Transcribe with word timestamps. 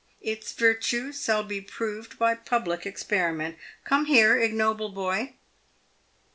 Its 0.23 0.51
virtues 0.53 1.23
shall 1.23 1.43
be 1.43 1.61
proved 1.61 2.17
by 2.17 2.33
public 2.33 2.87
experiment 2.87 3.55
Come 3.83 4.05
here, 4.05 4.35
ignoble 4.35 4.89
boy! 4.89 5.35